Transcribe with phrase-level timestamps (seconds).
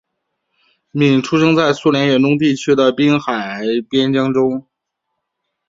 [0.89, 4.65] 闵出生在苏联远东地区的滨海边疆州。